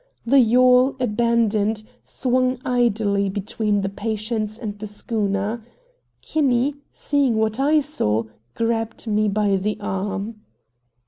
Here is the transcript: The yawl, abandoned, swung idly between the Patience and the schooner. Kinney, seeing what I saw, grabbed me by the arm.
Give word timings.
The 0.25 0.39
yawl, 0.39 0.95
abandoned, 0.99 1.83
swung 2.03 2.59
idly 2.65 3.29
between 3.29 3.81
the 3.81 3.87
Patience 3.89 4.57
and 4.57 4.73
the 4.79 4.87
schooner. 4.87 5.61
Kinney, 6.23 6.73
seeing 6.91 7.35
what 7.35 7.59
I 7.59 7.77
saw, 7.77 8.23
grabbed 8.55 9.05
me 9.05 9.27
by 9.29 9.57
the 9.57 9.77
arm. 9.79 10.37